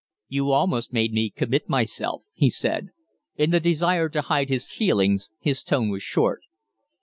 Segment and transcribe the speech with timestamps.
[0.27, 2.87] "You almost made me commit myself," he said.
[3.35, 6.41] In the desire to hide his feelings his tone was short.